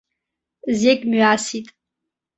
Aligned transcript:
Зегь 0.79 1.03
мҩасит. 1.09 1.67